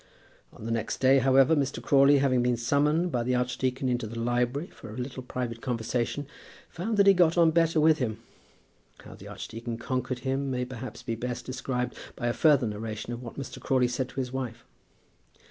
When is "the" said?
0.65-0.71, 3.21-3.35, 4.07-4.17, 9.13-9.27